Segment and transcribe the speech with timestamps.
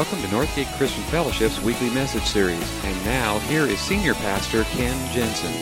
[0.00, 2.84] Welcome to Northgate Christian Fellowship's weekly message series.
[2.86, 5.52] And now, here is Senior Pastor Ken Jensen.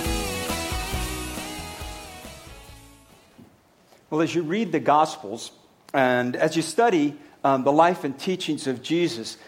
[4.09, 5.51] Well, as you read the Gospels
[5.93, 9.39] and as you study um, the life and teachings of Jesus,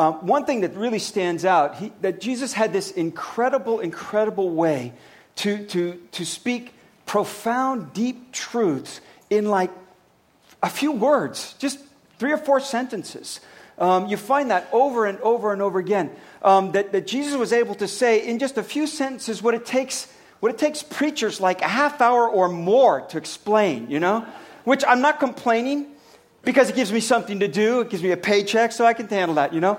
[0.00, 4.92] uh, one thing that really stands out he, that Jesus had this incredible, incredible way
[5.36, 6.74] to, to, to speak
[7.06, 9.70] profound, deep truths in like
[10.60, 11.78] a few words, just
[12.18, 13.38] three or four sentences.
[13.80, 16.10] Um, you find that over and over and over again.
[16.42, 19.66] Um, that, that Jesus was able to say in just a few sentences what it
[19.66, 20.06] takes
[20.40, 24.26] what it takes preachers like a half hour or more to explain, you know?
[24.64, 25.86] Which I'm not complaining
[26.42, 29.06] because it gives me something to do, it gives me a paycheck, so I can
[29.06, 29.78] handle that, you know?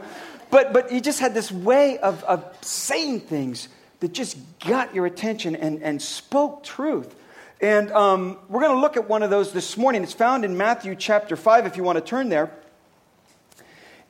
[0.51, 3.69] But, but he just had this way of, of saying things
[4.01, 7.15] that just got your attention and, and spoke truth.
[7.59, 10.03] And um, we're going to look at one of those this morning.
[10.03, 12.51] It's found in Matthew chapter 5, if you want to turn there.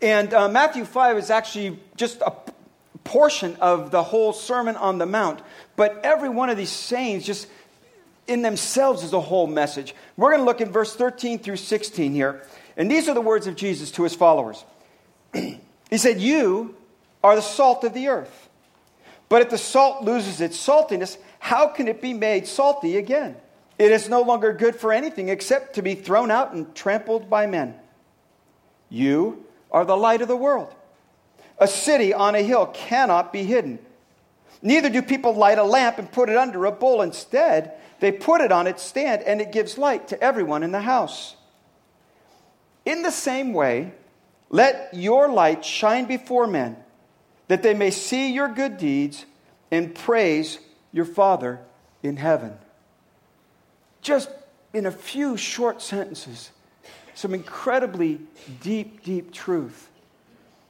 [0.01, 2.33] And uh, Matthew 5 is actually just a
[3.03, 5.41] portion of the whole Sermon on the Mount.
[5.75, 7.47] But every one of these sayings just
[8.27, 9.93] in themselves is a whole message.
[10.17, 12.43] We're going to look in verse 13 through 16 here.
[12.77, 14.63] And these are the words of Jesus to his followers.
[15.33, 16.75] he said, You
[17.23, 18.49] are the salt of the earth.
[19.29, 23.35] But if the salt loses its saltiness, how can it be made salty again?
[23.79, 27.47] It is no longer good for anything except to be thrown out and trampled by
[27.47, 27.75] men.
[28.89, 30.73] You are the light of the world.
[31.57, 33.79] A city on a hill cannot be hidden.
[34.61, 37.01] Neither do people light a lamp and put it under a bowl.
[37.01, 40.81] Instead, they put it on its stand and it gives light to everyone in the
[40.81, 41.35] house.
[42.85, 43.93] In the same way,
[44.49, 46.75] let your light shine before men,
[47.47, 49.25] that they may see your good deeds
[49.69, 50.59] and praise
[50.91, 51.61] your Father
[52.03, 52.57] in heaven.
[54.01, 54.29] Just
[54.73, 56.51] in a few short sentences,
[57.21, 58.19] some incredibly
[58.61, 59.89] deep, deep truth.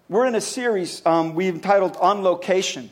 [0.09, 2.89] We're in a series um, we've entitled On Location.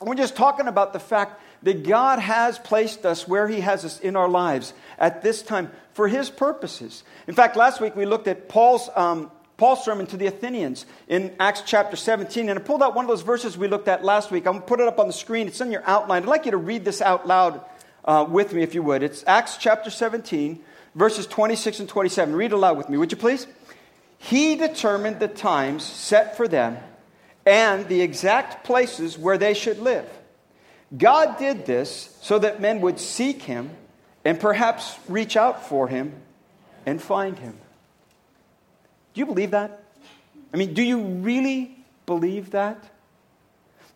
[0.00, 3.84] And we're just talking about the fact that God has placed us where He has
[3.84, 7.04] us in our lives at this time for His purposes.
[7.28, 11.32] In fact, last week we looked at Paul's, um, Paul's sermon to the Athenians in
[11.38, 14.32] Acts chapter 17, and I pulled out one of those verses we looked at last
[14.32, 14.44] week.
[14.44, 15.46] I'm going to put it up on the screen.
[15.46, 16.24] It's in your outline.
[16.24, 17.64] I'd like you to read this out loud
[18.04, 19.04] uh, with me, if you would.
[19.04, 22.34] It's Acts chapter 17, verses 26 and 27.
[22.34, 23.46] Read aloud with me, would you please?
[24.18, 26.78] He determined the times set for them
[27.44, 30.08] and the exact places where they should live.
[30.96, 33.70] God did this so that men would seek him
[34.24, 36.14] and perhaps reach out for him
[36.86, 37.58] and find him.
[39.14, 39.82] Do you believe that?
[40.52, 41.76] I mean, do you really
[42.06, 42.84] believe that?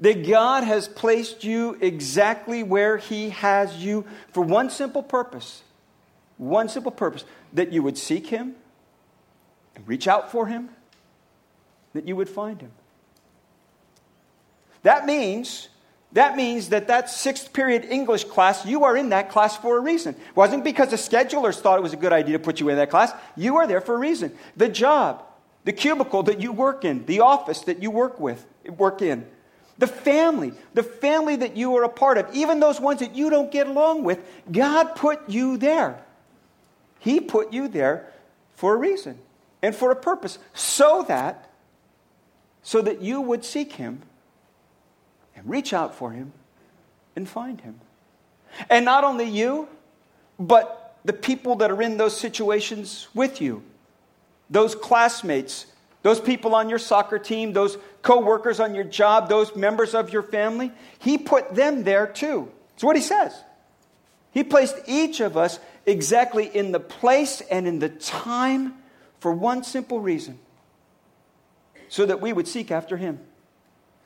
[0.01, 5.63] That God has placed you exactly where he has you for one simple purpose
[6.39, 8.55] one simple purpose that you would seek him
[9.75, 10.71] and reach out for him,
[11.95, 12.73] that you would find him.
[14.83, 15.69] That means
[16.13, 19.81] that means that that sixth period English class, you are in that class for a
[19.81, 20.15] reason.
[20.15, 22.77] It wasn't because the schedulers thought it was a good idea to put you in
[22.77, 23.13] that class.
[23.37, 24.33] You are there for a reason.
[24.57, 25.23] The job,
[25.65, 28.47] the cubicle that you work in, the office that you work with,
[28.79, 29.27] work in,
[29.79, 33.29] the family, the family that you are a part of, even those ones that you
[33.29, 34.19] don't get along with,
[34.51, 36.03] God put you there.
[36.99, 38.13] He put you there
[38.55, 39.19] for a reason
[39.63, 41.51] and for a purpose so that
[42.63, 44.03] so that you would seek him
[45.37, 46.33] and reach out for him
[47.15, 47.79] and find him.
[48.69, 49.69] And not only you,
[50.39, 53.63] but the people that are in those situations with you.
[54.51, 55.67] Those classmates,
[56.03, 60.23] those people on your soccer team, those co-workers on your job, those members of your
[60.23, 62.51] family, he put them there too.
[62.75, 63.33] It's what he says.
[64.37, 68.75] He placed each of us exactly in the place and in the time
[69.19, 70.39] for one simple reason
[71.89, 73.19] so that we would seek after Him,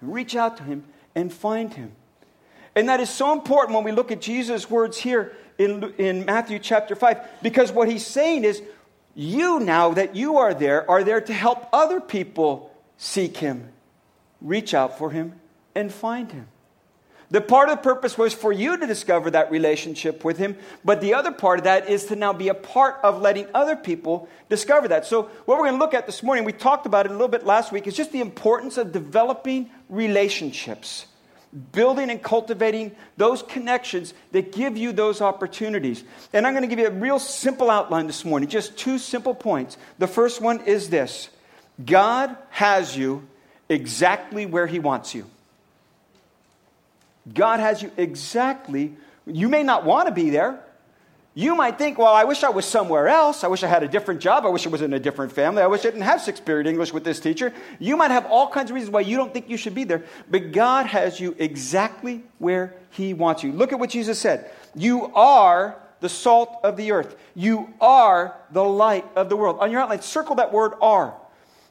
[0.01, 0.85] reach out to Him,
[1.17, 1.91] and find Him.
[2.77, 6.61] And that is so important when we look at Jesus' words here in, in Matthew
[6.61, 8.63] chapter 5, because what He's saying is,
[9.17, 13.69] you now that you are there are there to help other people seek Him,
[14.41, 15.41] reach out for Him,
[15.75, 16.47] and find Him.
[17.30, 21.00] The part of the purpose was for you to discover that relationship with Him, but
[21.00, 24.28] the other part of that is to now be a part of letting other people
[24.48, 25.06] discover that.
[25.06, 27.28] So, what we're going to look at this morning, we talked about it a little
[27.28, 31.06] bit last week, is just the importance of developing relationships,
[31.71, 36.03] building and cultivating those connections that give you those opportunities.
[36.32, 39.36] And I'm going to give you a real simple outline this morning, just two simple
[39.36, 39.78] points.
[40.00, 41.30] The first one is this
[41.84, 43.28] God has you
[43.68, 45.27] exactly where He wants you.
[47.33, 48.97] God has you exactly,
[49.27, 50.65] you may not want to be there.
[51.33, 53.45] You might think, well, I wish I was somewhere else.
[53.45, 54.45] I wish I had a different job.
[54.45, 55.63] I wish I was in a different family.
[55.63, 57.55] I wish I didn't have sixth period English with this teacher.
[57.78, 60.05] You might have all kinds of reasons why you don't think you should be there,
[60.28, 63.53] but God has you exactly where He wants you.
[63.53, 64.51] Look at what Jesus said.
[64.75, 67.16] You are the salt of the earth.
[67.34, 69.59] You are the light of the world.
[69.61, 71.15] On your outline, circle that word are.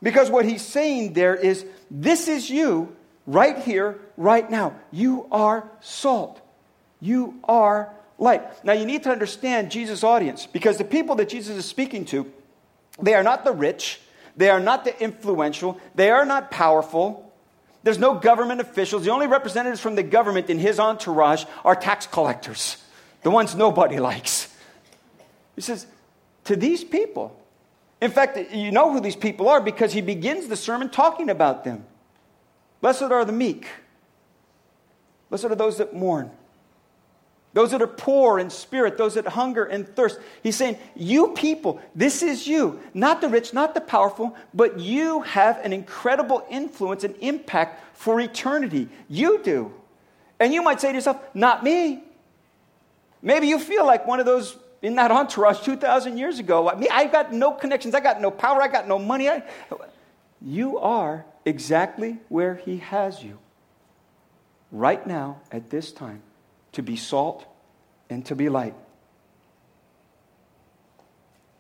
[0.01, 2.95] Because what he's saying there is, this is you
[3.29, 4.73] right here, right now.
[4.91, 6.41] You are salt.
[6.99, 8.65] You are light.
[8.65, 12.31] Now, you need to understand Jesus' audience because the people that Jesus is speaking to,
[12.99, 14.01] they are not the rich,
[14.35, 17.31] they are not the influential, they are not powerful.
[17.83, 19.05] There's no government officials.
[19.05, 22.83] The only representatives from the government in his entourage are tax collectors,
[23.21, 24.53] the ones nobody likes.
[25.55, 25.85] He says,
[26.45, 27.39] to these people,
[28.01, 31.63] in fact, you know who these people are because he begins the sermon talking about
[31.63, 31.85] them.
[32.81, 33.67] Blessed are the meek.
[35.29, 36.31] Blessed are those that mourn
[37.53, 40.19] those that are poor in spirit, those that hunger and thirst.
[40.43, 42.79] He's saying, You people, this is you.
[42.93, 48.19] Not the rich, not the powerful, but you have an incredible influence and impact for
[48.19, 48.87] eternity.
[49.07, 49.73] You do.
[50.39, 52.03] And you might say to yourself, Not me.
[53.21, 56.69] Maybe you feel like one of those in that entourage 2,000 years ago.
[56.69, 59.27] I mean, I've got no connections, I got no power, I got no money.
[59.27, 59.43] I...
[60.41, 63.39] You are exactly where He has you
[64.71, 66.21] right now at this time
[66.73, 67.45] to be salt
[68.09, 68.75] and to be light.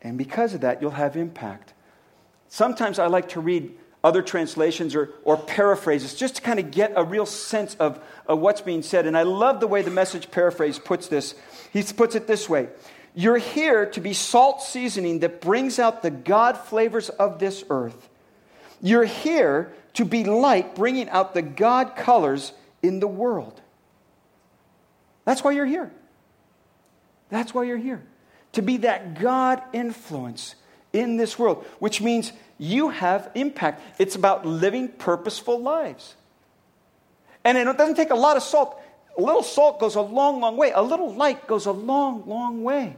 [0.01, 1.73] And because of that, you'll have impact.
[2.47, 6.93] Sometimes I like to read other translations or, or paraphrases just to kind of get
[6.95, 9.05] a real sense of, of what's being said.
[9.05, 11.35] And I love the way the message paraphrase puts this.
[11.73, 12.69] He puts it this way
[13.13, 18.08] You're here to be salt seasoning that brings out the God flavors of this earth.
[18.81, 23.59] You're here to be light, bringing out the God colors in the world.
[25.25, 25.91] That's why you're here.
[27.29, 28.01] That's why you're here.
[28.53, 30.55] To be that God influence
[30.93, 33.81] in this world, which means you have impact.
[33.99, 36.15] It's about living purposeful lives.
[37.43, 38.81] And it doesn't take a lot of salt.
[39.17, 40.71] A little salt goes a long, long way.
[40.71, 42.95] A little light goes a long, long way.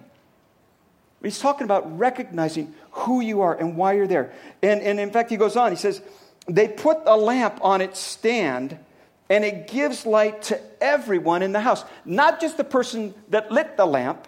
[1.22, 4.32] He's talking about recognizing who you are and why you're there.
[4.62, 6.02] And, and in fact, he goes on, he says,
[6.48, 8.78] They put a lamp on its stand
[9.30, 11.86] and it gives light to everyone in the house.
[12.04, 14.28] Not just the person that lit the lamp,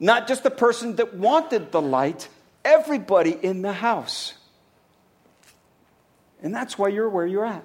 [0.00, 2.28] not just the person that wanted the light,
[2.64, 4.32] everybody in the house.
[6.42, 7.64] And that's why you're where you're at.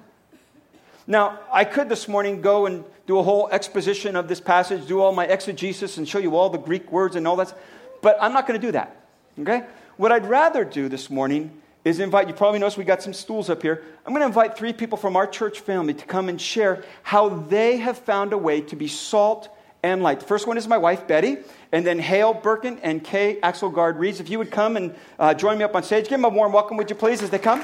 [1.05, 5.01] Now, I could this morning go and do a whole exposition of this passage, do
[5.01, 7.53] all my exegesis, and show you all the Greek words and all that,
[8.03, 8.95] but I'm not going to do that.
[9.39, 9.63] Okay?
[9.97, 13.49] What I'd rather do this morning is invite, you probably noticed we got some stools
[13.49, 13.83] up here.
[14.05, 17.29] I'm going to invite three people from our church family to come and share how
[17.29, 19.49] they have found a way to be salt
[19.81, 20.19] and light.
[20.19, 21.37] The first one is my wife, Betty,
[21.71, 24.19] and then Hale Birkin and Kay Axelgard Reeves.
[24.19, 26.53] If you would come and uh, join me up on stage, give them a warm
[26.53, 27.61] welcome, would you please, as they come?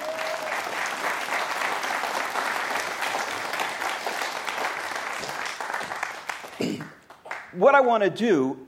[7.53, 8.67] what I want to do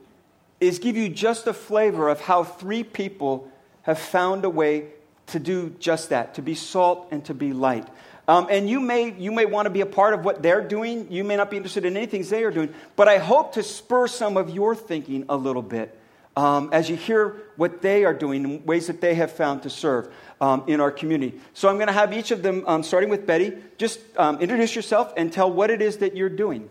[0.62, 4.86] is give you just a flavor of how three people have found a way
[5.28, 7.88] to do just that, to be salt and to be light.
[8.28, 11.12] Um, and you may, you may want to be a part of what they're doing.
[11.12, 12.74] You may not be interested in anything they are doing.
[12.96, 15.98] But I hope to spur some of your thinking a little bit
[16.38, 19.70] um, as you hear what they are doing and ways that they have found to
[19.70, 21.40] serve um, in our community.
[21.54, 24.76] So I'm going to have each of them, um, starting with Betty, just um, introduce
[24.76, 26.70] yourself and tell what it is that you're doing.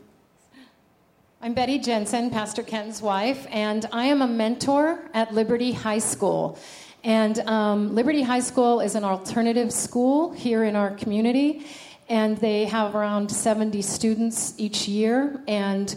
[1.42, 6.59] I'm Betty Jensen, Pastor Ken's wife, and I am a mentor at Liberty High School.
[7.02, 11.64] And um, Liberty High School is an alternative school here in our community,
[12.11, 15.42] and they have around 70 students each year.
[15.49, 15.97] And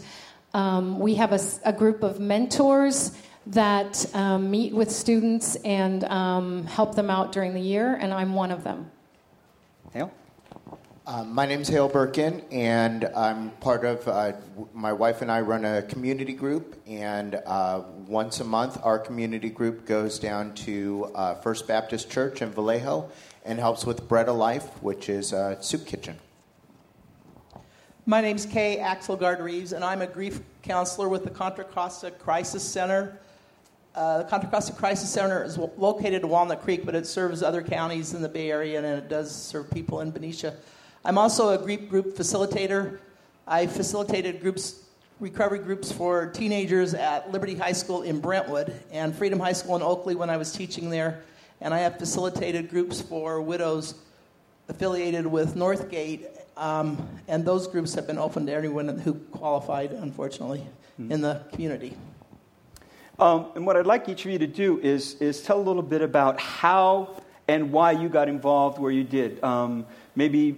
[0.54, 3.12] um, we have a, a, group of mentors
[3.48, 8.32] that um, meet with students and um, help them out during the year, and I'm
[8.32, 8.90] one of them.
[9.92, 10.10] Hale?
[11.06, 14.32] Um, my name is Hale Birkin, and I'm part of, uh,
[14.72, 19.50] my wife and I run a community group, and uh, once a month, our community
[19.50, 23.10] group goes down to uh, First Baptist Church in Vallejo
[23.44, 26.16] and helps with Bread of Life, which is a soup kitchen.
[28.06, 32.12] My name is Kay Axelgard Reeves, and I'm a grief counselor with the Contra Costa
[32.12, 33.20] Crisis Center.
[33.94, 37.60] Uh, the Contra Costa Crisis Center is located in Walnut Creek, but it serves other
[37.60, 40.54] counties in the Bay Area, and it does serve people in Benicia.
[41.06, 42.98] I'm also a group group facilitator.
[43.46, 44.84] I facilitated groups
[45.20, 49.82] recovery groups for teenagers at Liberty High School in Brentwood and Freedom High School in
[49.82, 51.22] Oakley when I was teaching there.
[51.60, 53.94] And I have facilitated groups for widows
[54.68, 56.26] affiliated with Northgate.
[56.56, 60.66] Um, and those groups have been open to anyone who qualified, unfortunately,
[61.00, 61.12] mm-hmm.
[61.12, 61.96] in the community.
[63.18, 65.82] Um, and what I'd like each of you to do is, is tell a little
[65.82, 69.42] bit about how and why you got involved where you did.
[69.44, 70.56] Um, maybe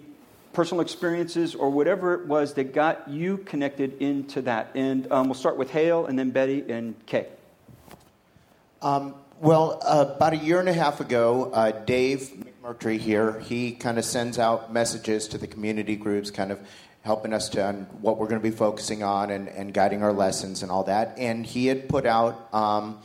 [0.57, 4.71] personal experiences or whatever it was that got you connected into that.
[4.75, 7.27] And um, we'll start with Hale and then Betty and Kay.
[8.81, 12.33] Um, well, uh, about a year and a half ago, uh, Dave
[12.65, 16.59] McMurtry here, he kind of sends out messages to the community groups, kind of
[17.03, 20.15] helping us to on what we're going to be focusing on and, and guiding our
[20.15, 21.19] lessons and all that.
[21.19, 22.99] And he had put out um,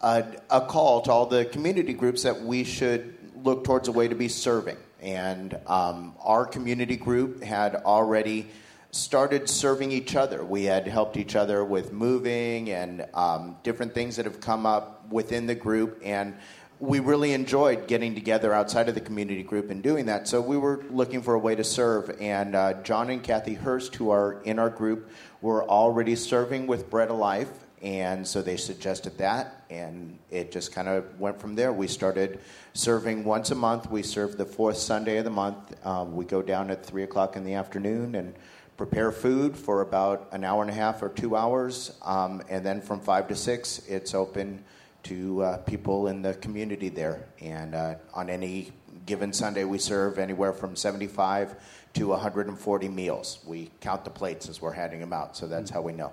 [0.00, 4.08] a, a call to all the community groups that we should look towards a way
[4.08, 4.78] to be serving.
[5.00, 8.48] And um, our community group had already
[8.92, 10.44] started serving each other.
[10.44, 15.08] We had helped each other with moving and um, different things that have come up
[15.10, 16.00] within the group.
[16.04, 16.36] And
[16.80, 20.26] we really enjoyed getting together outside of the community group and doing that.
[20.26, 22.16] So we were looking for a way to serve.
[22.20, 26.90] And uh, John and Kathy Hurst, who are in our group, were already serving with
[26.90, 27.50] Bread of Life.
[27.82, 31.72] And so they suggested that, and it just kind of went from there.
[31.72, 32.40] We started
[32.74, 33.90] serving once a month.
[33.90, 35.86] We serve the fourth Sunday of the month.
[35.86, 38.34] Um, we go down at 3 o'clock in the afternoon and
[38.76, 41.92] prepare food for about an hour and a half or two hours.
[42.02, 44.62] Um, and then from 5 to 6, it's open
[45.04, 47.26] to uh, people in the community there.
[47.40, 48.72] And uh, on any
[49.06, 51.56] given Sunday, we serve anywhere from 75
[51.94, 53.38] to 140 meals.
[53.46, 56.12] We count the plates as we're handing them out, so that's how we know.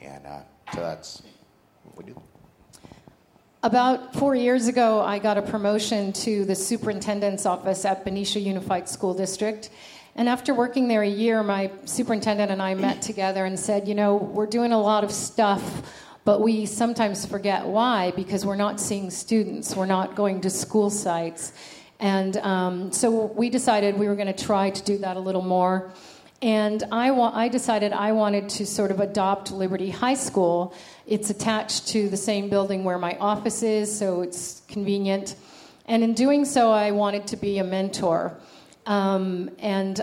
[0.00, 0.40] And uh,
[0.72, 1.22] so that's
[1.82, 2.22] what we do.
[3.62, 8.88] About four years ago, I got a promotion to the superintendent's office at Benicia Unified
[8.88, 9.70] School District.
[10.16, 13.94] And after working there a year, my superintendent and I met together and said, You
[13.94, 15.82] know, we're doing a lot of stuff,
[16.24, 20.90] but we sometimes forget why because we're not seeing students, we're not going to school
[20.90, 21.52] sites.
[22.00, 25.42] And um, so we decided we were going to try to do that a little
[25.42, 25.92] more.
[26.44, 30.74] And I, wa- I decided I wanted to sort of adopt Liberty High School.
[31.06, 35.36] It's attached to the same building where my office is, so it's convenient.
[35.86, 38.36] And in doing so, I wanted to be a mentor.
[38.84, 40.02] Um, and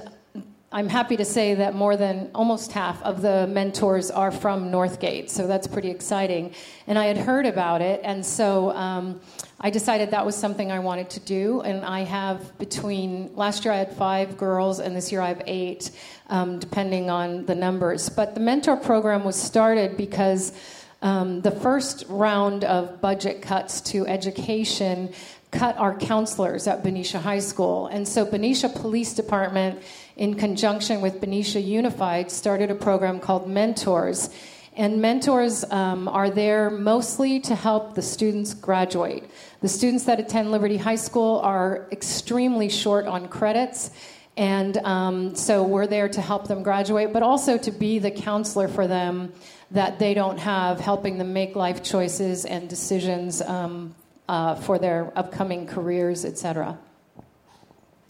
[0.74, 5.30] I'm happy to say that more than almost half of the mentors are from Northgate,
[5.30, 6.54] so that's pretty exciting.
[6.88, 9.20] And I had heard about it, and so um,
[9.60, 11.60] I decided that was something I wanted to do.
[11.60, 15.42] And I have between last year I had five girls, and this year I have
[15.46, 15.92] eight,
[16.30, 18.08] um, depending on the numbers.
[18.08, 20.54] But the mentor program was started because
[21.02, 25.12] um, the first round of budget cuts to education
[25.52, 27.88] cut our counselors at Benicia High School.
[27.88, 29.82] And so Benicia Police Department,
[30.16, 34.30] in conjunction with Benicia Unified, started a program called Mentors.
[34.78, 39.30] And mentors um, are there mostly to help the students graduate.
[39.60, 43.92] The students that attend Liberty High School are extremely short on credits.
[44.38, 48.70] And um, so we're there to help them graduate, but also to be the counselor
[48.70, 49.34] for them
[49.72, 53.94] that they don't have, helping them make life choices and decisions um,
[54.32, 56.80] uh, for their upcoming careers, etc.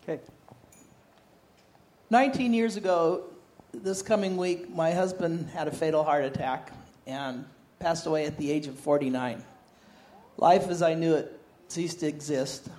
[0.03, 0.21] Okay.
[2.11, 3.23] 19 years ago,
[3.73, 6.71] this coming week, my husband had a fatal heart attack
[7.07, 7.43] and
[7.79, 9.43] passed away at the age of 49.
[10.37, 12.69] Life as I knew it ceased to exist.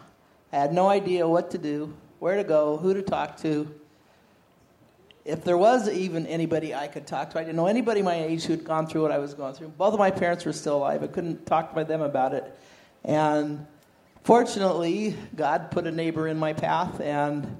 [0.52, 3.74] I had no idea what to do, where to go, who to talk to.
[5.24, 8.44] If there was even anybody I could talk to, I didn't know anybody my age
[8.44, 9.68] who'd gone through what I was going through.
[9.70, 11.02] Both of my parents were still alive.
[11.02, 12.56] I couldn't talk to them about it.
[13.04, 13.66] And
[14.24, 17.58] fortunately, God put a neighbor in my path and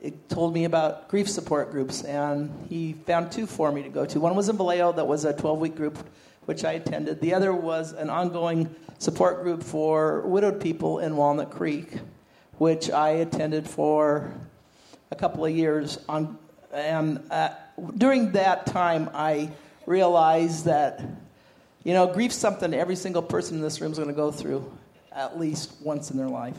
[0.00, 2.02] it told me about grief support groups.
[2.02, 4.20] And he found two for me to go to.
[4.20, 5.98] One was in Vallejo, that was a 12 week group,
[6.44, 7.20] which I attended.
[7.20, 11.98] The other was an ongoing support group for widowed people in Walnut Creek,
[12.58, 14.32] which I attended for
[15.10, 15.98] a couple of years.
[16.08, 16.38] On,
[16.72, 17.50] and uh,
[17.96, 19.50] during that time, I
[19.86, 21.02] realized that
[21.86, 24.76] you know, grief's something every single person in this room is going to go through
[25.12, 26.56] at least once in their life.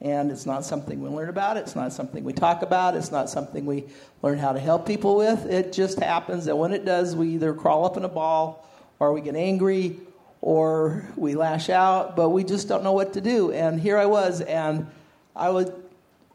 [0.00, 3.30] And it's not something we learn about, it's not something we talk about, it's not
[3.30, 3.84] something we
[4.20, 5.46] learn how to help people with.
[5.46, 9.12] It just happens that when it does, we either crawl up in a ball or
[9.12, 10.00] we get angry
[10.40, 13.52] or we lash out, but we just don't know what to do.
[13.52, 14.88] And here I was, and
[15.36, 15.72] I would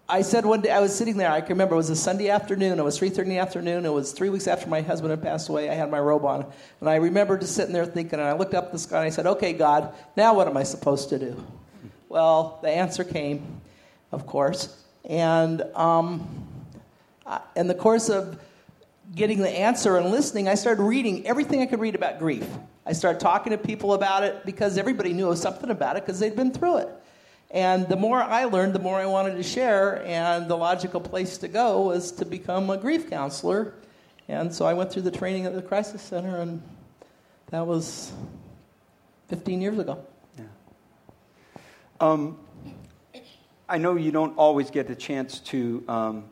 [0.07, 1.31] I said one day I was sitting there.
[1.31, 2.77] I can remember it was a Sunday afternoon.
[2.77, 3.86] It was three thirty in the afternoon.
[3.86, 5.69] It was three weeks after my husband had passed away.
[5.69, 6.45] I had my robe on,
[6.81, 8.19] and I remember just sitting there thinking.
[8.19, 10.57] And I looked up at the sky and I said, "Okay, God, now what am
[10.57, 11.41] I supposed to do?"
[12.10, 13.62] Well, the answer came,
[14.12, 16.27] of course, and um,
[17.55, 18.39] in the course of
[19.15, 22.48] getting the answer and listening, I started reading everything I could read about grief.
[22.86, 26.36] I started talking to people about it because everybody knew something about it because they'd
[26.36, 26.89] been through it.
[27.53, 30.03] And the more I learned, the more I wanted to share.
[30.05, 33.75] And the logical place to go was to become a grief counselor.
[34.27, 36.63] And so I went through the training at the Crisis Center, and
[37.51, 38.12] that was
[39.27, 40.03] 15 years ago.
[40.36, 40.45] Yeah.
[42.00, 42.39] Um,
[43.69, 46.24] I know you don't always get the chance to, um,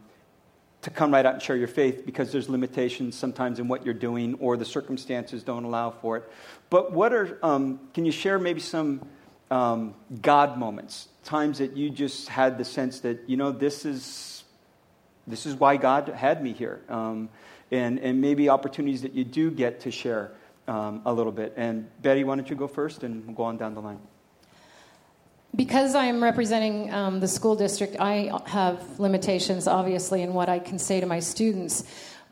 [0.82, 3.94] to come right out and share your faith because there's limitations sometimes in what you're
[3.94, 6.32] doing or the circumstances don't allow for it.
[6.72, 9.08] But what are, um, can you share maybe some
[9.52, 14.44] um, God moments, times that you just had the sense that, you know, this is,
[15.28, 16.82] this is why God had me here?
[16.90, 17.30] Um,
[17.70, 20.32] and, and maybe opportunities that you do get to share
[20.68, 21.54] um, a little bit.
[21.58, 24.00] And Betty, why don't you go first and we'll go on down the line.
[25.54, 30.80] Because I'm representing um, the school district, I have limitations, obviously, in what I can
[30.80, 31.84] say to my students.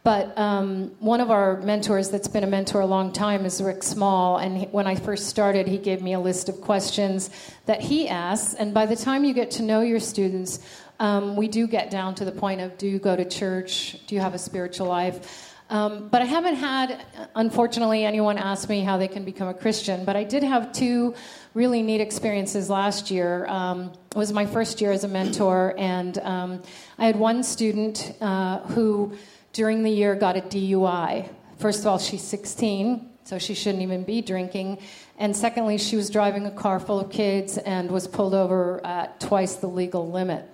[0.03, 3.83] But um, one of our mentors that's been a mentor a long time is Rick
[3.83, 4.37] Small.
[4.37, 7.29] And he, when I first started, he gave me a list of questions
[7.65, 8.53] that he asks.
[8.53, 10.59] And by the time you get to know your students,
[10.99, 13.97] um, we do get down to the point of do you go to church?
[14.07, 15.55] Do you have a spiritual life?
[15.69, 20.03] Um, but I haven't had, unfortunately, anyone ask me how they can become a Christian.
[20.03, 21.13] But I did have two
[21.53, 23.45] really neat experiences last year.
[23.47, 26.63] Um, it was my first year as a mentor, and um,
[26.97, 29.13] I had one student uh, who,
[29.53, 31.29] during the year, got a DUI.
[31.57, 34.79] First of all, she's 16, so she shouldn't even be drinking.
[35.17, 39.19] And secondly, she was driving a car full of kids and was pulled over at
[39.19, 40.49] twice the legal limit.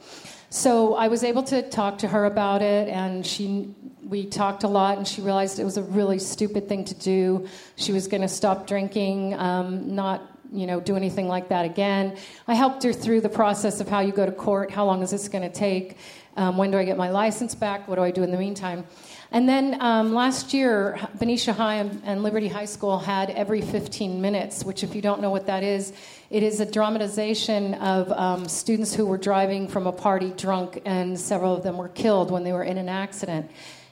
[0.49, 4.67] So I was able to talk to her about it, and she we talked a
[4.67, 7.47] lot, and she realized it was a really stupid thing to do.
[7.75, 10.21] She was going to stop drinking, um, not
[10.53, 12.17] you know do anything like that again.
[12.47, 15.11] I helped her through the process of how you go to court, how long is
[15.11, 15.97] this going to take,
[16.37, 18.85] um, when do I get my license back, what do I do in the meantime.
[19.31, 24.63] And then um, last year, Benicia High and Liberty High School had every 15 minutes,
[24.63, 25.93] which, if you don't know what that is,
[26.29, 31.19] it is a dramatization of um, students who were driving from a party drunk, and
[31.19, 33.49] several of them were killed when they were in an accident.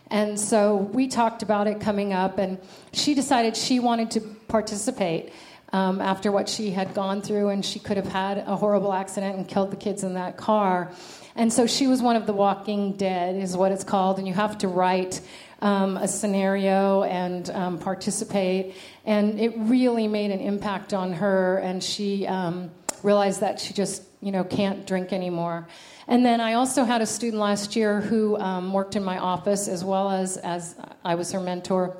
[0.07, 2.59] And so we talked about it coming up, and
[2.91, 5.33] she decided she wanted to participate
[5.74, 9.36] um, after what she had gone through, and she could have had a horrible accident
[9.36, 10.92] and killed the kids in that car.
[11.36, 14.36] And so she was one of the walking dead, is what it's called, and you
[14.36, 15.19] have to write
[15.62, 18.76] um, a scenario and um, participate.
[19.06, 22.69] And it really made an impact on her, and she um,
[23.02, 25.67] realized that she just, you know, can't drink anymore.
[26.08, 29.67] And then I also had a student last year who um, worked in my office
[29.67, 31.97] as well as, as I was her mentor.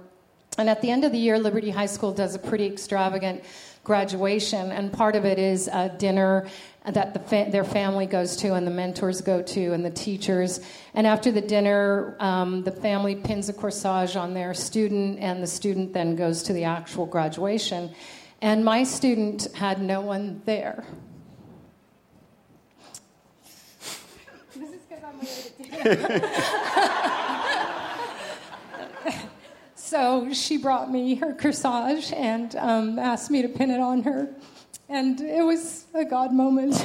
[0.58, 3.44] And at the end of the year, Liberty High School does a pretty extravagant
[3.84, 6.48] graduation, and part of it is a dinner
[6.86, 10.60] that the fa- their family goes to, and the mentors go to, and the teachers.
[10.94, 15.48] And after the dinner, um, the family pins a corsage on their student, and the
[15.48, 17.94] student then goes to the actual graduation.
[18.42, 20.86] And my student had no one there.
[29.94, 34.28] so she brought me her corsage and um, asked me to pin it on her.
[34.90, 36.74] And it was a God moment.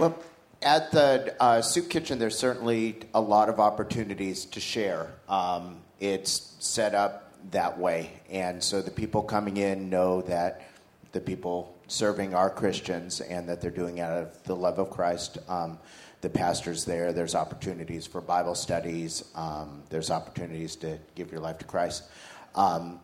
[0.00, 0.18] well,
[0.62, 5.12] at the uh, soup kitchen, there's certainly a lot of opportunities to share.
[5.28, 8.10] Um, it's set up that way.
[8.28, 10.62] And so the people coming in know that
[11.12, 15.38] the people serving are Christians and that they're doing out of the love of Christ.
[15.48, 15.78] Um,
[16.22, 21.58] the pastors there, there's opportunities for Bible studies, um, there's opportunities to give your life
[21.58, 22.04] to Christ.
[22.54, 23.00] Um,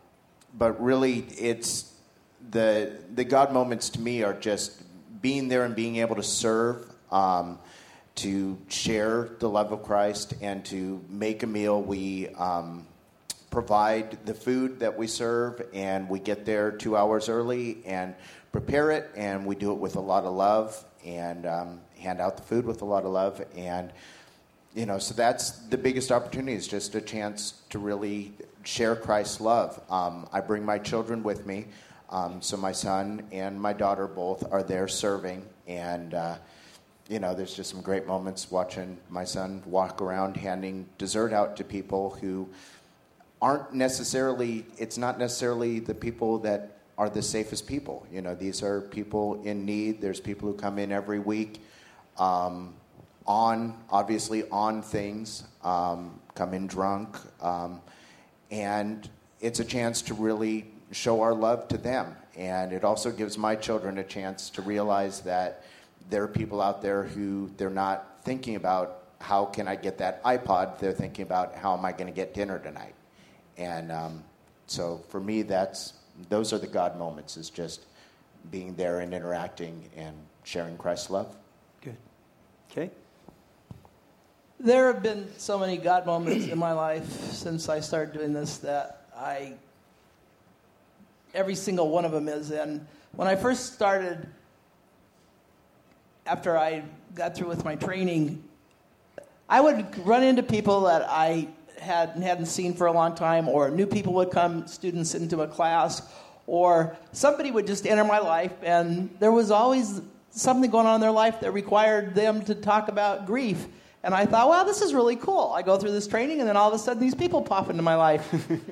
[0.56, 1.92] but really, it's
[2.50, 4.82] the, the God moments to me are just
[5.20, 7.58] being there and being able to serve um,
[8.16, 11.82] to share the love of Christ and to make a meal.
[11.82, 12.86] We um,
[13.50, 18.14] provide the food that we serve, and we get there two hours early and
[18.52, 22.36] prepare it, and we do it with a lot of love and um, hand out
[22.36, 23.42] the food with a lot of love.
[23.56, 23.92] And,
[24.74, 28.32] you know, so that's the biggest opportunity is just a chance to really
[28.64, 29.80] share Christ's love.
[29.90, 31.66] Um, I bring my children with me.
[32.10, 36.36] Um, so my son and my daughter both are there serving, and uh,
[37.08, 41.56] you know, there's just some great moments watching my son walk around handing dessert out
[41.56, 42.48] to people who
[43.40, 48.06] aren't necessarily, it's not necessarily the people that are the safest people.
[48.12, 50.00] You know, these are people in need.
[50.00, 51.60] There's people who come in every week
[52.18, 52.74] um,
[53.26, 57.16] on, obviously, on things, um, come in drunk.
[57.40, 57.80] Um,
[58.50, 59.08] and
[59.40, 62.16] it's a chance to really show our love to them.
[62.36, 65.64] And it also gives my children a chance to realize that
[66.10, 70.22] there are people out there who they're not thinking about how can I get that
[70.22, 72.94] iPod, they're thinking about how am I going to get dinner tonight.
[73.58, 74.22] And um,
[74.66, 75.94] so for me, that's
[76.28, 77.36] those are the God moments.
[77.36, 77.84] Is just
[78.50, 81.36] being there and interacting and sharing Christ's love.
[81.82, 81.96] Good.
[82.70, 82.90] Okay.
[84.60, 88.58] There have been so many God moments in my life since I started doing this
[88.58, 89.54] that I,
[91.34, 92.50] every single one of them is.
[92.50, 94.26] And when I first started,
[96.26, 96.82] after I
[97.14, 98.42] got through with my training,
[99.48, 101.48] I would run into people that I
[101.80, 105.48] had, hadn't seen for a long time, or new people would come, students into a
[105.48, 106.02] class,
[106.46, 111.00] or somebody would just enter my life, and there was always something going on in
[111.00, 113.66] their life that required them to talk about grief.
[114.02, 115.52] And I thought, wow, this is really cool.
[115.54, 117.82] I go through this training, and then all of a sudden, these people pop into
[117.82, 118.26] my life.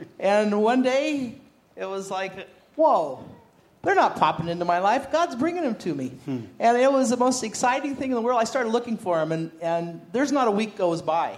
[0.19, 1.41] and one day,
[1.75, 3.25] it was like, whoa,
[3.83, 5.13] they're not popping into my life.
[5.13, 6.09] God's bringing them to me.
[6.25, 6.41] Hmm.
[6.59, 8.41] And it was the most exciting thing in the world.
[8.41, 11.37] I started looking for them, and, and there's not a week goes by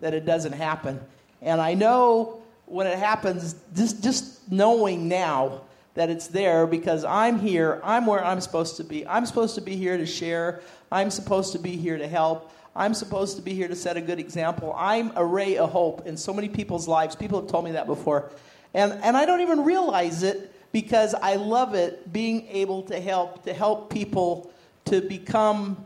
[0.00, 1.00] that it doesn't happen.
[1.42, 5.62] And I know when it happens, just, just knowing now
[5.94, 9.06] that it's there because I'm here, I'm where I'm supposed to be.
[9.06, 10.60] I'm supposed to be here to share,
[10.92, 12.52] I'm supposed to be here to help.
[12.74, 14.72] I'm supposed to be here to set a good example.
[14.76, 17.16] I'm a ray of hope in so many people's lives.
[17.16, 18.30] People have told me that before.
[18.74, 23.44] And, and I don't even realize it because I love it being able to help
[23.44, 24.52] to help people
[24.86, 25.84] to become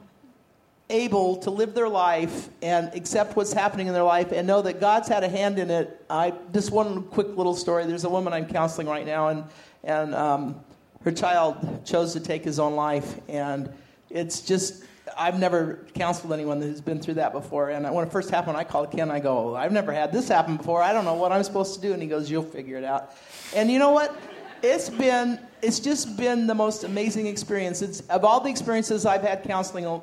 [0.90, 4.80] able to live their life and accept what's happening in their life and know that
[4.80, 6.04] God's had a hand in it.
[6.10, 7.86] I just one quick little story.
[7.86, 9.44] There's a woman I'm counseling right now, and
[9.82, 10.60] and um,
[11.02, 13.72] her child chose to take his own life, and
[14.10, 14.84] it's just.
[15.16, 17.70] I've never counseled anyone who's been through that before.
[17.70, 19.12] And when it first happened, I called Ken.
[19.12, 20.82] I go, I've never had this happen before.
[20.82, 21.92] I don't know what I'm supposed to do.
[21.92, 23.14] And he goes, You'll figure it out.
[23.54, 24.16] And you know what?
[24.64, 27.80] It's been it's just been the most amazing experience.
[27.80, 30.02] It's, of all the experiences I've had counseling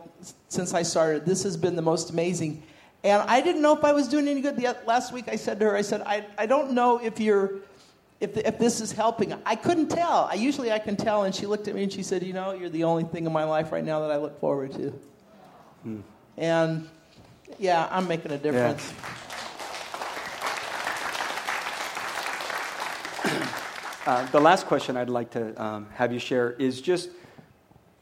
[0.50, 2.64] since I started, this has been the most amazing.
[3.04, 4.56] And I didn't know if I was doing any good.
[4.58, 7.60] The, last week I said to her, I said, I, I don't know if you're
[8.20, 9.34] if, if this is helping.
[9.46, 10.30] I couldn't tell.
[10.32, 11.24] I usually I can tell.
[11.24, 13.32] And she looked at me and she said, You know, you're the only thing in
[13.32, 14.94] my life right now that I look forward to.
[15.84, 16.00] Hmm.
[16.38, 16.90] And
[17.58, 18.92] yeah, I'm making a difference.
[18.92, 19.31] Yeah.
[24.04, 27.10] Uh, the last question I'd like to um, have you share is just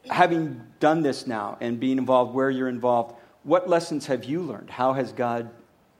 [0.08, 4.70] having done this now and being involved where you're involved, what lessons have you learned?
[4.70, 5.50] How has God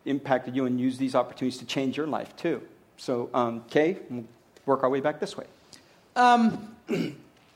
[0.06, 2.62] impacted you and used these opportunities to change your life too?
[2.96, 4.24] So, um, Kay, we'll
[4.64, 5.44] work our way back this way.
[6.16, 6.74] Um,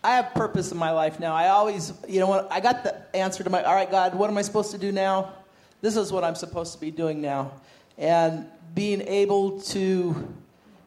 [0.04, 1.34] I have purpose in my life now.
[1.34, 4.28] I always, you know, when I got the answer to my, all right, God, what
[4.28, 5.32] am I supposed to do now?
[5.80, 7.52] This is what I'm supposed to be doing now.
[7.96, 10.34] And being able to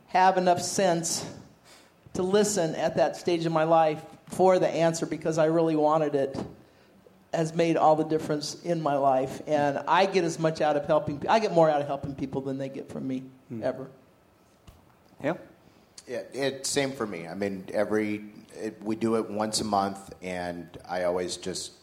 [0.10, 1.26] have enough sense
[2.18, 6.16] to listen at that stage of my life for the answer because I really wanted
[6.16, 6.36] it
[7.32, 9.42] has made all the difference in my life.
[9.46, 12.42] And I get as much out of helping, I get more out of helping people
[12.42, 13.62] than they get from me, hmm.
[13.62, 13.88] ever.
[15.24, 15.34] Yeah?
[16.08, 17.28] Yeah, it, same for me.
[17.28, 18.24] I mean, every,
[18.56, 21.74] it, we do it once a month, and I always just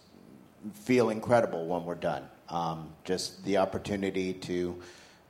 [0.73, 2.25] feel incredible when we're done.
[2.49, 4.81] Um, just the opportunity to,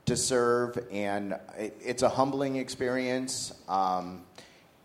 [0.07, 3.53] to serve, and it, it's a humbling experience.
[3.67, 4.23] Um,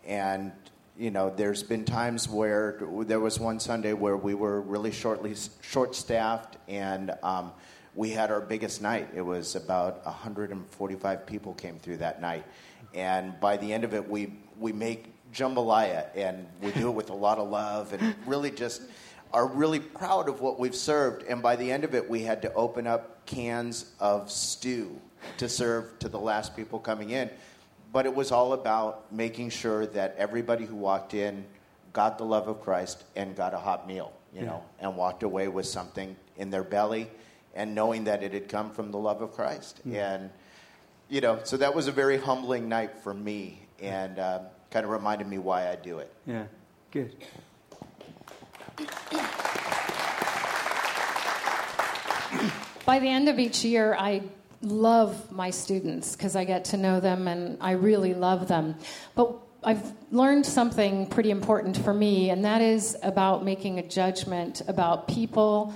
[0.06, 0.52] and
[1.00, 5.34] you know, there's been times where there was one Sunday where we were really shortly
[5.62, 7.52] short staffed, and um,
[7.94, 9.08] we had our biggest night.
[9.14, 12.44] It was about 145 people came through that night,
[12.92, 17.08] and by the end of it, we we make jambalaya, and we do it with
[17.08, 18.82] a lot of love, and really just
[19.32, 21.22] are really proud of what we've served.
[21.22, 25.00] And by the end of it, we had to open up cans of stew
[25.38, 27.30] to serve to the last people coming in
[27.92, 31.44] but it was all about making sure that everybody who walked in
[31.92, 34.46] got the love of Christ and got a hot meal, you yeah.
[34.46, 37.10] know, and walked away with something in their belly
[37.54, 39.80] and knowing that it had come from the love of Christ.
[39.86, 39.94] Mm.
[39.94, 40.30] And,
[41.08, 44.90] you know, so that was a very humbling night for me and uh, kind of
[44.92, 46.12] reminded me why I do it.
[46.26, 46.44] Yeah,
[46.92, 47.14] good.
[52.86, 54.22] By the end of each year, I
[54.62, 58.76] love my students because I get to know them and I really love them.
[59.14, 64.62] But I've learned something pretty important for me, and that is about making a judgment
[64.68, 65.74] about people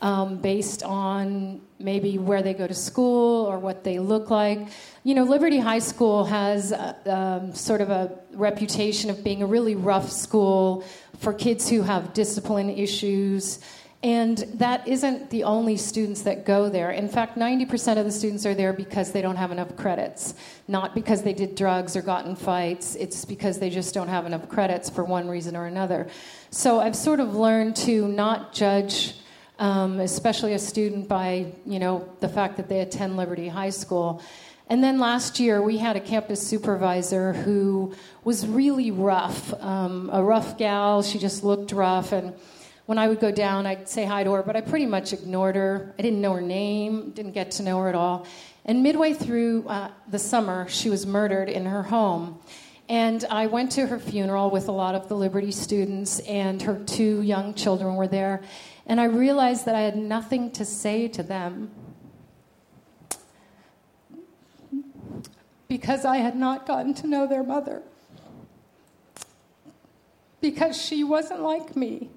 [0.00, 4.68] um, based on maybe where they go to school or what they look like.
[5.04, 6.72] You know, Liberty High School has
[7.04, 10.84] um, sort of a reputation of being a really rough school
[11.18, 13.60] for kids who have discipline issues
[14.06, 16.92] and that isn't the only students that go there.
[16.92, 20.34] In fact, 90% of the students are there because they don't have enough credits,
[20.68, 22.94] not because they did drugs or got in fights.
[22.94, 26.06] It's because they just don't have enough credits for one reason or another.
[26.50, 29.16] So I've sort of learned to not judge,
[29.58, 34.22] um, especially a student, by you know the fact that they attend Liberty High School.
[34.68, 37.92] And then last year, we had a campus supervisor who
[38.22, 41.02] was really rough, um, a rough gal.
[41.02, 42.34] She just looked rough and
[42.86, 45.56] when I would go down, I'd say hi to her, but I pretty much ignored
[45.56, 45.92] her.
[45.98, 48.26] I didn't know her name, didn't get to know her at all.
[48.64, 52.38] And midway through uh, the summer, she was murdered in her home.
[52.88, 56.78] And I went to her funeral with a lot of the Liberty students, and her
[56.86, 58.42] two young children were there.
[58.86, 61.72] And I realized that I had nothing to say to them
[65.66, 67.82] because I had not gotten to know their mother.
[70.40, 72.10] Because she wasn't like me.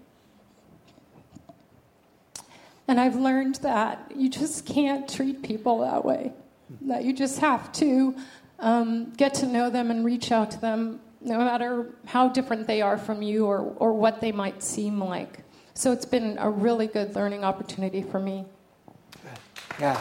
[2.90, 6.34] And I've learned that you just can't treat people that way,
[6.82, 8.16] that you just have to
[8.58, 12.82] um, get to know them and reach out to them, no matter how different they
[12.82, 15.44] are from you or, or what they might seem like.
[15.76, 18.48] So it's been a really good learning opportunity for me.
[19.80, 19.94] Yeah.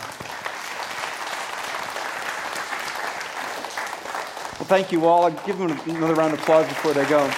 [4.57, 5.25] Well, thank you all.
[5.25, 7.31] I'll give them another round of applause before they go.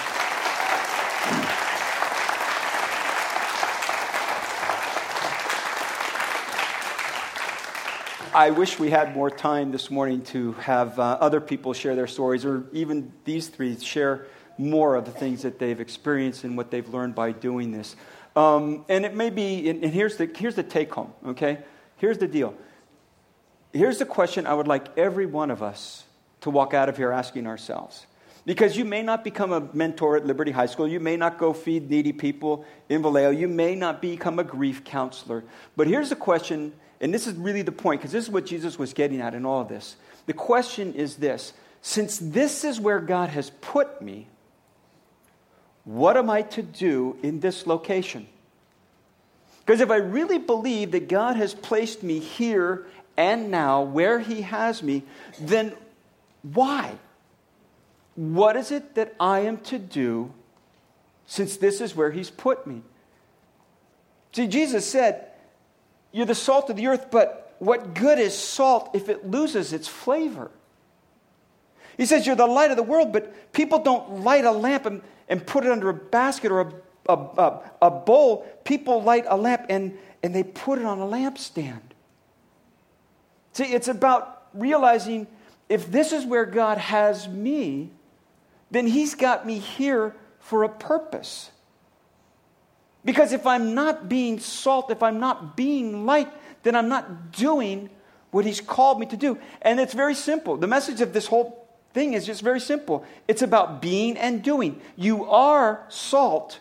[8.41, 12.07] I wish we had more time this morning to have uh, other people share their
[12.07, 14.25] stories, or even these three share
[14.57, 17.95] more of the things that they've experienced and what they've learned by doing this.
[18.35, 21.59] Um, and it may be, and, and here's the, here's the take home, okay?
[21.97, 22.55] Here's the deal.
[23.73, 26.05] Here's the question I would like every one of us
[26.39, 28.07] to walk out of here asking ourselves.
[28.43, 30.87] Because you may not become a mentor at Liberty High School.
[30.87, 33.29] You may not go feed needy people in Vallejo.
[33.29, 35.43] You may not become a grief counselor.
[35.75, 38.77] But here's the question and this is really the point, because this is what Jesus
[38.77, 39.95] was getting at in all of this.
[40.27, 44.27] The question is this since this is where God has put me,
[45.83, 48.27] what am I to do in this location?
[49.65, 52.85] Because if I really believe that God has placed me here
[53.17, 55.03] and now where He has me,
[55.39, 55.73] then
[56.43, 56.93] why?
[58.15, 60.31] What is it that I am to do
[61.25, 62.83] since this is where He's put me?
[64.33, 65.30] See, Jesus said,
[66.11, 69.87] you're the salt of the earth, but what good is salt if it loses its
[69.87, 70.51] flavor?
[71.97, 75.01] He says, You're the light of the world, but people don't light a lamp and,
[75.29, 76.73] and put it under a basket or a,
[77.07, 78.45] a, a, a bowl.
[78.63, 81.81] People light a lamp and, and they put it on a lampstand.
[83.53, 85.27] See, it's about realizing
[85.69, 87.91] if this is where God has me,
[88.71, 91.51] then He's got me here for a purpose.
[93.03, 96.31] Because if I'm not being salt, if I'm not being light,
[96.63, 97.89] then I'm not doing
[98.29, 99.37] what He's called me to do.
[99.61, 100.57] And it's very simple.
[100.57, 104.81] The message of this whole thing is just very simple it's about being and doing.
[104.95, 106.59] You are salt,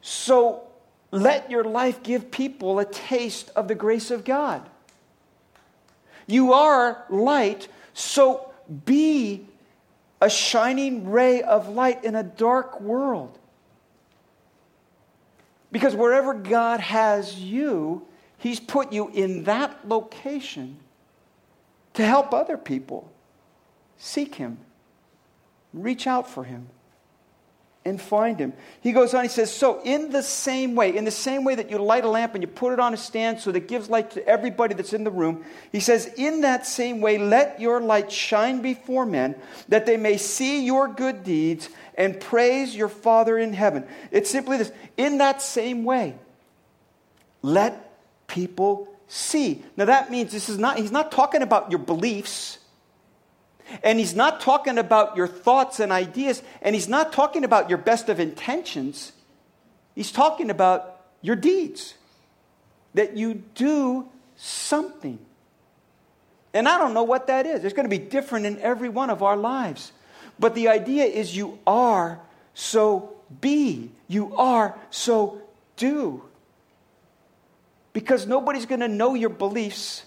[0.00, 0.62] so
[1.10, 4.68] let your life give people a taste of the grace of God.
[6.26, 8.52] You are light, so
[8.84, 9.46] be
[10.20, 13.38] a shining ray of light in a dark world.
[15.72, 18.06] Because wherever God has you,
[18.38, 20.78] He's put you in that location
[21.94, 23.10] to help other people
[23.96, 24.58] seek Him,
[25.72, 26.68] reach out for Him,
[27.86, 28.52] and find Him.
[28.80, 31.70] He goes on, he says, So, in the same way, in the same way that
[31.70, 33.88] you light a lamp and you put it on a stand so that it gives
[33.88, 37.80] light to everybody that's in the room, he says, In that same way, let your
[37.80, 39.36] light shine before men,
[39.68, 43.86] that they may see your good deeds and praise your Father in heaven.
[44.10, 46.16] It's simply this in that same way,
[47.42, 49.62] let people see.
[49.76, 52.58] Now that means this is not, he's not talking about your beliefs.
[53.82, 56.42] And he's not talking about your thoughts and ideas.
[56.62, 59.12] And he's not talking about your best of intentions.
[59.94, 61.94] He's talking about your deeds.
[62.94, 65.18] That you do something.
[66.54, 67.64] And I don't know what that is.
[67.64, 69.92] It's going to be different in every one of our lives.
[70.38, 72.20] But the idea is you are,
[72.54, 73.90] so be.
[74.08, 75.42] You are, so
[75.76, 76.22] do.
[77.92, 80.04] Because nobody's going to know your beliefs.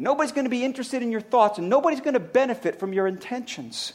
[0.00, 3.06] Nobody's going to be interested in your thoughts, and nobody's going to benefit from your
[3.06, 3.92] intentions.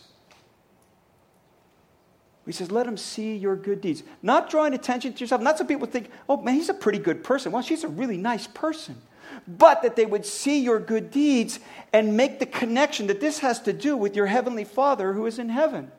[2.45, 4.03] He says, let them see your good deeds.
[4.21, 5.41] Not drawing attention to yourself.
[5.41, 7.51] Not some people think, oh man, he's a pretty good person.
[7.51, 9.01] Well, she's a really nice person
[9.47, 11.59] but that they would see your good deeds
[11.93, 15.39] and make the connection that this has to do with your heavenly Father who is
[15.39, 15.91] in heaven.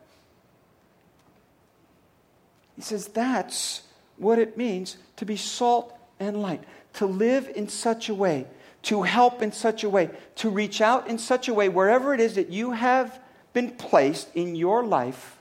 [2.74, 3.82] He says that's
[4.16, 6.62] what it means to be salt and light,
[6.94, 8.46] to live in such a way,
[8.86, 12.20] to help in such a way, to reach out in such a way, wherever it
[12.20, 13.18] is that you have
[13.52, 15.38] been placed in your life,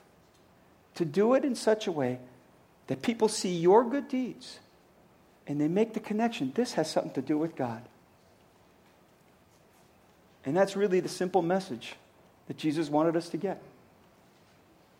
[0.96, 2.18] to do it in such a way
[2.88, 4.58] that people see your good deeds
[5.46, 6.50] and they make the connection.
[6.56, 7.82] This has something to do with God.
[10.44, 11.94] And that's really the simple message
[12.48, 13.62] that Jesus wanted us to get.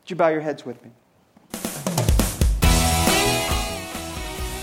[0.02, 0.90] Would you bow your heads with me?